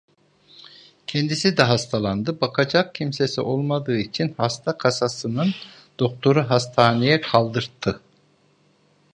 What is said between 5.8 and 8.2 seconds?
doktoru hastaneye kaldırttı!